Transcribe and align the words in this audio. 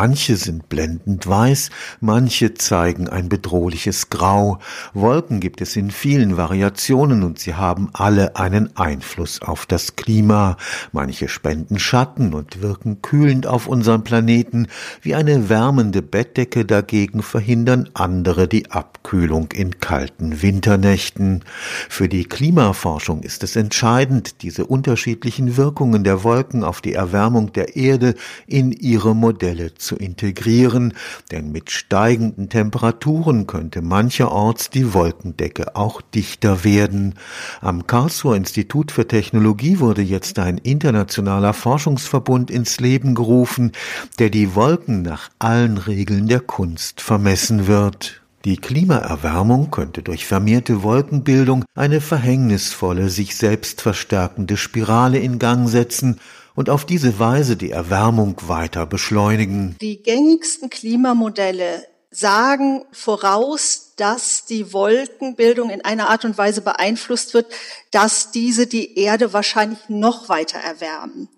Manche 0.00 0.36
sind 0.36 0.68
blendend 0.68 1.26
weiß, 1.26 1.70
manche 2.00 2.54
zeigen 2.54 3.08
ein 3.08 3.28
bedrohliches 3.28 4.10
Grau. 4.10 4.60
Wolken 4.94 5.40
gibt 5.40 5.60
es 5.60 5.74
in 5.74 5.90
vielen 5.90 6.36
Variationen 6.36 7.24
und 7.24 7.40
sie 7.40 7.54
haben 7.54 7.90
alle 7.94 8.36
einen 8.36 8.76
Einfluss 8.76 9.42
auf 9.42 9.66
das 9.66 9.96
Klima. 9.96 10.56
Manche 10.92 11.28
spenden 11.28 11.80
Schatten 11.80 12.32
und 12.32 12.62
wirken 12.62 13.02
kühlend 13.02 13.48
auf 13.48 13.66
unseren 13.66 14.04
Planeten. 14.04 14.68
Wie 15.02 15.16
eine 15.16 15.48
wärmende 15.48 16.00
Bettdecke 16.00 16.64
dagegen 16.64 17.20
verhindern 17.24 17.90
andere 17.94 18.46
die 18.46 18.70
Abkühlung 18.70 19.50
in 19.50 19.80
kalten 19.80 20.42
Winternächten. 20.42 21.42
Für 21.88 22.08
die 22.08 22.24
Klimaforschung 22.24 23.24
ist 23.24 23.42
es 23.42 23.56
entscheidend, 23.56 24.42
diese 24.42 24.64
unterschiedlichen 24.64 25.56
Wirkungen 25.56 26.04
der 26.04 26.22
Wolken 26.22 26.62
auf 26.62 26.80
die 26.80 26.92
Erwärmung 26.92 27.52
der 27.52 27.74
Erde 27.74 28.14
in 28.46 28.70
ihre 28.70 29.16
Modelle 29.16 29.74
zu 29.74 29.87
integrieren, 29.96 30.94
denn 31.30 31.52
mit 31.52 31.70
steigenden 31.70 32.48
Temperaturen 32.48 33.46
könnte 33.46 33.82
mancherorts 33.82 34.70
die 34.70 34.94
Wolkendecke 34.94 35.76
auch 35.76 36.00
dichter 36.00 36.64
werden. 36.64 37.14
Am 37.60 37.86
Karlsruher 37.86 38.36
Institut 38.36 38.92
für 38.92 39.06
Technologie 39.06 39.80
wurde 39.80 40.02
jetzt 40.02 40.38
ein 40.38 40.58
internationaler 40.58 41.52
Forschungsverbund 41.52 42.50
ins 42.50 42.80
Leben 42.80 43.14
gerufen, 43.14 43.72
der 44.18 44.30
die 44.30 44.54
Wolken 44.54 45.02
nach 45.02 45.30
allen 45.38 45.78
Regeln 45.78 46.28
der 46.28 46.40
Kunst 46.40 47.00
vermessen 47.00 47.66
wird. 47.66 48.22
Die 48.44 48.56
Klimaerwärmung 48.56 49.70
könnte 49.70 50.02
durch 50.02 50.24
vermehrte 50.24 50.82
Wolkenbildung 50.82 51.64
eine 51.74 52.00
verhängnisvolle, 52.00 53.10
sich 53.10 53.36
selbst 53.36 53.80
verstärkende 53.80 54.56
Spirale 54.56 55.18
in 55.18 55.40
Gang 55.40 55.68
setzen 55.68 56.20
und 56.58 56.70
auf 56.70 56.84
diese 56.84 57.20
Weise 57.20 57.56
die 57.56 57.70
Erwärmung 57.70 58.34
weiter 58.48 58.84
beschleunigen. 58.84 59.76
Die 59.80 60.02
gängigsten 60.02 60.70
Klimamodelle 60.70 61.86
sagen 62.10 62.84
voraus, 62.90 63.92
dass 63.94 64.44
die 64.44 64.72
Wolkenbildung 64.72 65.70
in 65.70 65.84
einer 65.84 66.10
Art 66.10 66.24
und 66.24 66.36
Weise 66.36 66.60
beeinflusst 66.60 67.32
wird, 67.32 67.46
dass 67.92 68.32
diese 68.32 68.66
die 68.66 68.98
Erde 68.98 69.32
wahrscheinlich 69.32 69.78
noch 69.86 70.28
weiter 70.28 70.58
erwärmen. 70.58 71.28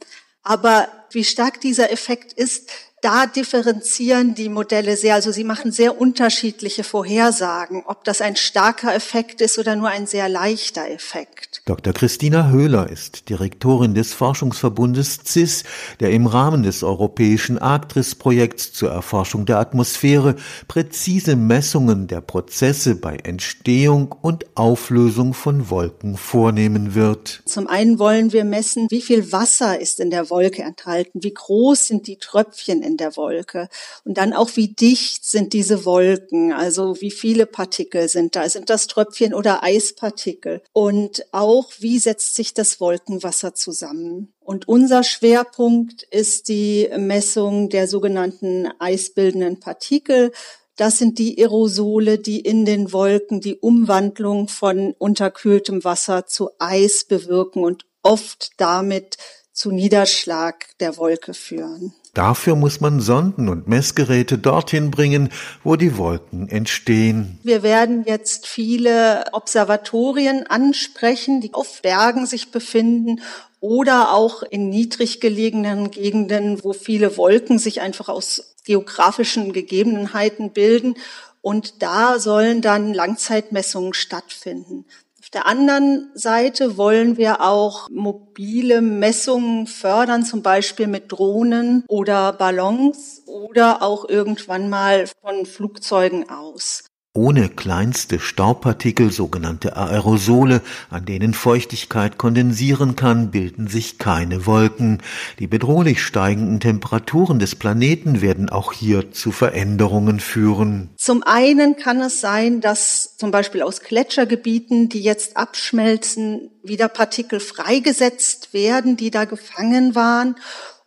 Aber 0.42 0.88
wie 1.10 1.24
stark 1.24 1.60
dieser 1.60 1.92
Effekt 1.92 2.32
ist, 2.32 2.70
da 3.02 3.26
differenzieren 3.26 4.34
die 4.34 4.48
Modelle 4.48 4.96
sehr. 4.96 5.16
Also 5.16 5.32
sie 5.32 5.44
machen 5.44 5.70
sehr 5.70 6.00
unterschiedliche 6.00 6.82
Vorhersagen, 6.82 7.82
ob 7.84 8.04
das 8.04 8.22
ein 8.22 8.36
starker 8.36 8.94
Effekt 8.94 9.42
ist 9.42 9.58
oder 9.58 9.76
nur 9.76 9.88
ein 9.90 10.06
sehr 10.06 10.30
leichter 10.30 10.88
Effekt. 10.88 11.49
Dr. 11.66 11.92
Christina 11.92 12.48
Höhler 12.48 12.88
ist 12.88 13.28
Direktorin 13.28 13.94
des 13.94 14.14
Forschungsverbundes 14.14 15.20
CIS, 15.24 15.64
der 16.00 16.10
im 16.10 16.26
Rahmen 16.26 16.62
des 16.62 16.82
europäischen 16.82 17.58
Arktris-Projekts 17.58 18.72
zur 18.72 18.90
Erforschung 18.90 19.44
der 19.44 19.58
Atmosphäre 19.58 20.36
präzise 20.68 21.36
Messungen 21.36 22.06
der 22.06 22.22
Prozesse 22.22 22.94
bei 22.94 23.16
Entstehung 23.16 24.14
und 24.22 24.46
Auflösung 24.56 25.34
von 25.34 25.68
Wolken 25.68 26.16
vornehmen 26.16 26.94
wird. 26.94 27.42
Zum 27.44 27.66
einen 27.66 27.98
wollen 27.98 28.32
wir 28.32 28.44
messen, 28.44 28.86
wie 28.90 29.02
viel 29.02 29.30
Wasser 29.30 29.78
ist 29.78 30.00
in 30.00 30.10
der 30.10 30.30
Wolke 30.30 30.62
enthalten, 30.62 31.22
wie 31.22 31.34
groß 31.34 31.86
sind 31.86 32.06
die 32.06 32.16
Tröpfchen 32.16 32.82
in 32.82 32.96
der 32.96 33.16
Wolke. 33.16 33.68
Und 34.04 34.16
dann 34.16 34.32
auch, 34.32 34.50
wie 34.54 34.68
dicht 34.68 35.24
sind 35.24 35.52
diese 35.52 35.84
Wolken, 35.84 36.52
also 36.52 37.00
wie 37.00 37.10
viele 37.10 37.44
Partikel 37.46 38.08
sind 38.08 38.34
da, 38.34 38.48
sind 38.48 38.70
das 38.70 38.86
Tröpfchen 38.86 39.34
oder 39.34 39.62
Eispartikel? 39.62 40.62
Und 40.72 41.26
auch, 41.32 41.49
wie 41.78 41.98
setzt 41.98 42.34
sich 42.34 42.54
das 42.54 42.80
Wolkenwasser 42.80 43.54
zusammen? 43.54 44.32
Und 44.40 44.68
unser 44.68 45.02
Schwerpunkt 45.02 46.02
ist 46.04 46.48
die 46.48 46.88
Messung 46.96 47.68
der 47.68 47.88
sogenannten 47.88 48.68
eisbildenden 48.78 49.60
Partikel. 49.60 50.32
Das 50.76 50.98
sind 50.98 51.18
die 51.18 51.38
Aerosole, 51.38 52.18
die 52.18 52.40
in 52.40 52.64
den 52.64 52.92
Wolken 52.92 53.40
die 53.40 53.56
Umwandlung 53.56 54.48
von 54.48 54.94
unterkühltem 54.98 55.84
Wasser 55.84 56.26
zu 56.26 56.50
Eis 56.58 57.04
bewirken 57.04 57.64
und 57.64 57.84
oft 58.02 58.52
damit 58.56 59.18
zu 59.52 59.70
Niederschlag 59.70 60.66
der 60.78 60.96
Wolke 60.96 61.34
führen. 61.34 61.94
Dafür 62.14 62.56
muss 62.56 62.80
man 62.80 63.00
Sonden 63.00 63.48
und 63.48 63.68
Messgeräte 63.68 64.36
dorthin 64.36 64.90
bringen, 64.90 65.30
wo 65.62 65.76
die 65.76 65.96
Wolken 65.96 66.48
entstehen. 66.48 67.38
Wir 67.44 67.62
werden 67.62 68.04
jetzt 68.04 68.48
viele 68.48 69.24
Observatorien 69.32 70.46
ansprechen, 70.46 71.40
die 71.40 71.54
auf 71.54 71.82
Bergen 71.82 72.26
sich 72.26 72.50
befinden 72.50 73.20
oder 73.60 74.12
auch 74.12 74.42
in 74.42 74.70
niedrig 74.70 75.20
gelegenen 75.20 75.90
Gegenden, 75.90 76.62
wo 76.64 76.72
viele 76.72 77.16
Wolken 77.16 77.58
sich 77.58 77.80
einfach 77.80 78.08
aus 78.08 78.56
geografischen 78.64 79.52
Gegebenheiten 79.52 80.50
bilden. 80.50 80.94
Und 81.42 81.82
da 81.82 82.18
sollen 82.18 82.60
dann 82.60 82.92
Langzeitmessungen 82.92 83.94
stattfinden 83.94 84.84
der 85.32 85.46
anderen 85.46 86.10
Seite 86.14 86.76
wollen 86.76 87.16
wir 87.16 87.40
auch 87.40 87.88
mobile 87.88 88.80
Messungen 88.80 89.68
fördern, 89.68 90.24
zum 90.24 90.42
Beispiel 90.42 90.88
mit 90.88 91.12
Drohnen 91.12 91.84
oder 91.88 92.32
Ballons 92.32 93.22
oder 93.26 93.82
auch 93.82 94.08
irgendwann 94.08 94.68
mal 94.68 95.06
von 95.22 95.46
Flugzeugen 95.46 96.28
aus. 96.28 96.89
Ohne 97.12 97.48
kleinste 97.48 98.20
Staubpartikel, 98.20 99.10
sogenannte 99.10 99.76
Aerosole, 99.76 100.62
an 100.90 101.06
denen 101.06 101.34
Feuchtigkeit 101.34 102.18
kondensieren 102.18 102.94
kann, 102.94 103.32
bilden 103.32 103.66
sich 103.66 103.98
keine 103.98 104.46
Wolken. 104.46 105.02
Die 105.40 105.48
bedrohlich 105.48 106.04
steigenden 106.04 106.60
Temperaturen 106.60 107.40
des 107.40 107.56
Planeten 107.56 108.20
werden 108.20 108.48
auch 108.48 108.72
hier 108.72 109.10
zu 109.10 109.32
Veränderungen 109.32 110.20
führen. 110.20 110.90
Zum 110.98 111.24
einen 111.24 111.74
kann 111.74 112.00
es 112.00 112.20
sein, 112.20 112.60
dass 112.60 113.16
zum 113.16 113.32
Beispiel 113.32 113.62
aus 113.62 113.80
Gletschergebieten, 113.80 114.88
die 114.88 115.02
jetzt 115.02 115.36
abschmelzen, 115.36 116.52
wieder 116.62 116.86
Partikel 116.86 117.40
freigesetzt 117.40 118.54
werden, 118.54 118.96
die 118.96 119.10
da 119.10 119.24
gefangen 119.24 119.96
waren 119.96 120.36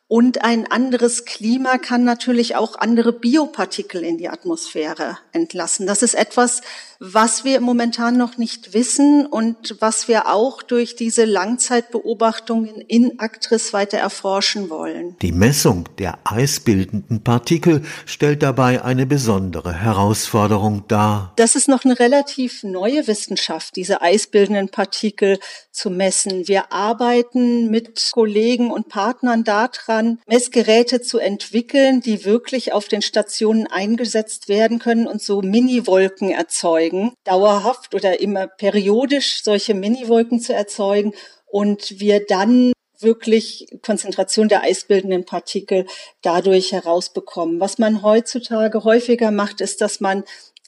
und 0.07 0.43
ein 0.43 0.69
anderes 0.69 1.25
Klima 1.25 1.77
kann 1.77 2.03
natürlich 2.03 2.55
auch 2.55 2.77
andere 2.77 3.13
Biopartikel 3.13 4.03
in 4.03 4.17
die 4.17 4.29
Atmosphäre 4.29 5.17
entlassen. 5.31 5.87
Das 5.87 6.03
ist 6.03 6.13
etwas, 6.13 6.61
was 7.05 7.43
wir 7.43 7.59
momentan 7.59 8.15
noch 8.15 8.37
nicht 8.37 8.73
wissen 8.73 9.25
und 9.25 9.75
was 9.81 10.07
wir 10.07 10.33
auch 10.33 10.63
durch 10.63 10.95
diese 10.95 11.25
Langzeitbeobachtungen 11.25 12.79
in 12.79 13.19
Actris 13.19 13.73
weiter 13.73 13.97
erforschen 13.97 14.69
wollen. 14.69 15.17
Die 15.21 15.33
Messung 15.33 15.89
der 15.97 16.17
eisbildenden 16.23 17.21
Partikel 17.21 17.81
stellt 18.05 18.41
dabei 18.41 18.83
eine 18.83 19.05
besondere 19.05 19.73
Herausforderung 19.73 20.85
dar. 20.87 21.33
Das 21.35 21.55
ist 21.55 21.67
noch 21.67 21.83
eine 21.83 21.99
relativ 21.99 22.63
neue 22.63 23.05
Wissenschaft, 23.05 23.75
diese 23.75 24.01
eisbildenden 24.01 24.69
Partikel 24.69 25.39
zu 25.71 25.89
messen. 25.89 26.47
Wir 26.47 26.71
arbeiten 26.71 27.69
mit 27.69 28.11
Kollegen 28.13 28.71
und 28.71 28.87
Partnern 28.87 29.43
daran, 29.43 30.19
Messgeräte 30.25 31.01
zu 31.01 31.19
entwickeln, 31.19 31.99
die 31.99 32.23
wirklich 32.23 32.71
auf 32.71 32.87
den 32.87 33.01
Stationen 33.01 33.67
eingesetzt 33.67 34.47
werden 34.47 34.79
können 34.79 35.05
und 35.05 35.21
so 35.21 35.41
Mini-Wolken 35.41 36.31
erzeugen 36.31 36.92
erzeugen, 36.93 37.13
dauerhaft 37.23 37.95
oder 37.95 38.19
immer 38.19 38.47
periodisch 38.47 39.43
solche 39.43 39.73
Miniwolken 39.73 40.39
zu 40.39 40.53
erzeugen 40.53 41.13
und 41.45 41.99
wir 41.99 42.25
dann 42.25 42.73
wirklich 42.99 43.67
Konzentration 43.81 44.47
der 44.47 44.61
eisbildenden 44.61 45.25
Partikel 45.25 45.85
dadurch 46.21 46.71
herausbekommen. 46.71 47.59
Was 47.59 47.77
man 47.77 48.01
heutzutage 48.01 48.83
häufiger 48.83 49.31
macht, 49.31 49.59
ist, 49.59 49.81
dass 49.81 49.99
man 49.99 50.23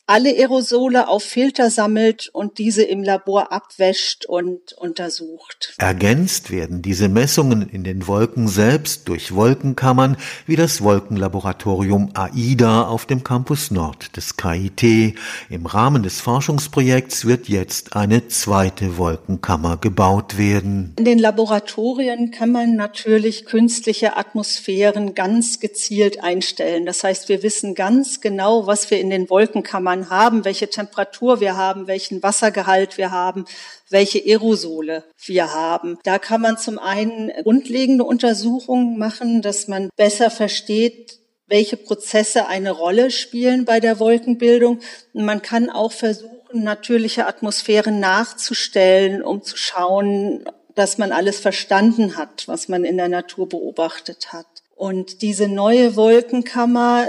alle 0.07 0.29
Aerosole 0.29 1.07
auf 1.07 1.23
Filter 1.23 1.71
sammelt 1.71 2.29
und 2.31 2.59
diese 2.59 2.83
im 2.83 3.01
Labor 3.01 3.51
abwäscht 3.51 4.25
und 4.25 4.73
untersucht. 4.73 5.73
Ergänzt 5.79 6.51
werden 6.51 6.83
diese 6.83 7.09
Messungen 7.09 7.67
in 7.67 7.83
den 7.83 8.05
Wolken 8.05 8.47
selbst 8.47 9.07
durch 9.07 9.33
Wolkenkammern 9.33 10.17
wie 10.45 10.55
das 10.55 10.83
Wolkenlaboratorium 10.83 12.11
AIDA 12.13 12.83
auf 12.83 13.07
dem 13.07 13.23
Campus 13.23 13.71
Nord 13.71 14.15
des 14.15 14.37
KIT. 14.37 15.15
Im 15.49 15.65
Rahmen 15.65 16.03
des 16.03 16.21
Forschungsprojekts 16.21 17.25
wird 17.25 17.49
jetzt 17.49 17.95
eine 17.95 18.27
zweite 18.27 18.97
Wolkenkammer 18.97 19.77
gebaut 19.77 20.37
werden. 20.37 20.93
In 20.99 21.05
den 21.05 21.17
Laboratorien 21.19 22.29
kann 22.29 22.51
man 22.51 22.75
natürlich 22.75 23.45
künstliche 23.45 24.17
Atmosphären 24.17 25.15
ganz 25.15 25.59
gezielt 25.59 26.23
einstellen. 26.23 26.85
Das 26.85 27.03
heißt, 27.03 27.27
wir 27.27 27.41
wissen 27.41 27.73
ganz 27.73 28.21
genau, 28.21 28.67
was 28.67 28.91
wir 28.91 28.99
in 28.99 29.09
den 29.09 29.31
Wolkenkammern 29.31 29.94
Jahren 29.95 30.09
haben, 30.09 30.45
welche 30.45 30.69
Temperatur 30.69 31.39
wir 31.39 31.55
haben, 31.55 31.87
welchen 31.87 32.21
Wassergehalt 32.21 32.97
wir 32.97 33.11
haben, 33.11 33.45
welche 33.89 34.19
Aerosole 34.19 35.03
wir 35.25 35.53
haben. 35.53 35.97
Da 36.03 36.19
kann 36.19 36.41
man 36.41 36.57
zum 36.57 36.79
einen 36.79 37.31
grundlegende 37.43 38.03
Untersuchungen 38.03 38.97
machen, 38.97 39.41
dass 39.41 39.67
man 39.67 39.89
besser 39.95 40.29
versteht, 40.29 41.19
welche 41.47 41.77
Prozesse 41.77 42.47
eine 42.47 42.71
Rolle 42.71 43.11
spielen 43.11 43.65
bei 43.65 43.79
der 43.79 43.99
Wolkenbildung. 43.99 44.79
man 45.13 45.41
kann 45.41 45.69
auch 45.69 45.91
versuchen, 45.91 46.33
natürliche 46.53 47.27
Atmosphären 47.27 47.99
nachzustellen, 47.99 49.21
um 49.21 49.43
zu 49.43 49.57
schauen, 49.57 50.45
dass 50.73 50.97
man 50.97 51.11
alles 51.11 51.39
verstanden 51.39 52.17
hat, 52.17 52.47
was 52.47 52.67
man 52.67 52.83
in 52.83 52.97
der 52.97 53.07
Natur 53.07 53.47
beobachtet 53.47 54.33
hat. 54.33 54.47
Und 54.75 55.21
diese 55.21 55.47
neue 55.47 55.95
Wolkenkammer, 55.95 57.07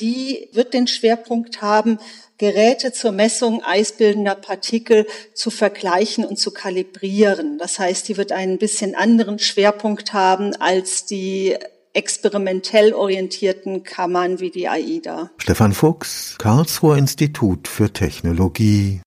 die 0.00 0.48
wird 0.52 0.74
den 0.74 0.86
Schwerpunkt 0.86 1.62
haben, 1.62 1.98
Geräte 2.38 2.92
zur 2.92 3.12
Messung 3.12 3.62
eisbildender 3.64 4.34
Partikel 4.34 5.06
zu 5.32 5.50
vergleichen 5.50 6.24
und 6.24 6.38
zu 6.38 6.50
kalibrieren. 6.50 7.58
Das 7.58 7.78
heißt, 7.78 8.08
die 8.08 8.16
wird 8.16 8.32
einen 8.32 8.58
bisschen 8.58 8.94
anderen 8.94 9.38
Schwerpunkt 9.38 10.12
haben 10.12 10.54
als 10.56 11.06
die 11.06 11.56
experimentell 11.94 12.92
orientierten 12.92 13.82
Kammern 13.82 14.38
wie 14.38 14.50
die 14.50 14.68
AIDA. 14.68 15.30
Stefan 15.38 15.72
Fuchs, 15.72 16.36
Karlsruher 16.38 16.98
Institut 16.98 17.68
für 17.68 17.90
Technologie. 17.90 19.00